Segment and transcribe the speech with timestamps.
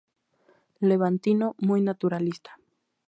[0.79, 2.57] Levantino muy naturalista.